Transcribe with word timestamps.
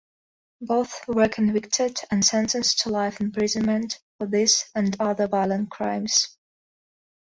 Both 0.61 1.07
were 1.07 1.27
convicted 1.29 1.97
and 2.09 2.25
sentenced 2.25 2.79
to 2.79 2.89
life 2.89 3.21
imprisonment 3.21 3.99
for 4.17 4.25
this 4.25 4.67
and 4.73 4.99
other 4.99 5.27
violent 5.27 5.69
crimes. 5.69 6.39